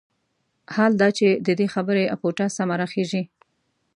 [0.75, 3.23] حال دا چې د دې خبرې اپوټه سمه راخېژي.